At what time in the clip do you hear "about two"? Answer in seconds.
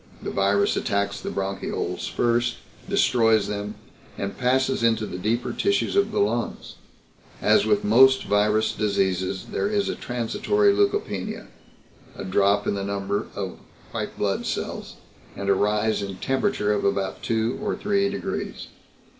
16.83-17.59